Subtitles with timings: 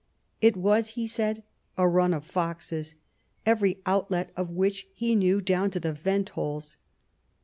[0.41, 1.43] It was, he said,
[1.77, 2.95] a run of foxes,
[3.45, 6.75] every outlet of which he knew, down to the vent holes.